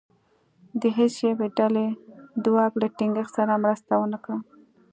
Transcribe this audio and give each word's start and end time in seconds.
د 0.81 0.83
هېڅ 0.97 1.13
یوې 1.29 1.47
ډلې 1.57 1.87
دواک 2.43 2.73
له 2.81 2.87
ټینګښت 2.97 3.31
سره 3.37 3.61
مرسته 3.63 3.91
ونه 3.97 4.17
کړه. 4.23 4.37